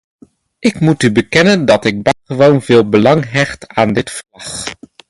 Ik 0.59 0.79
moet 0.79 1.03
u 1.03 1.11
bekennen 1.11 1.65
dat 1.65 1.85
ik 1.85 2.01
buitengewoon 2.03 2.61
veel 2.61 2.89
belang 2.89 3.29
hecht 3.29 3.67
aan 3.67 3.93
dit 3.93 4.09
verslag. 4.11 4.75